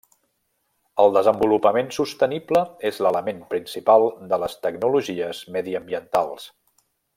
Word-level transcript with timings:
El 1.03 1.11
desenvolupament 1.17 1.91
sostenible 1.97 2.63
és 2.91 2.97
l'element 3.07 3.45
principal 3.53 4.07
de 4.33 4.41
les 4.45 4.57
tecnologies 4.67 5.43
mediambientals. 5.59 6.53